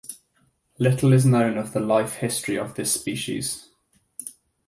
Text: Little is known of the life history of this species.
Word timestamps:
Little 0.79 1.13
is 1.13 1.27
known 1.27 1.59
of 1.59 1.73
the 1.73 1.79
life 1.79 2.13
history 2.15 2.57
of 2.57 2.73
this 2.73 2.91
species. 2.91 3.69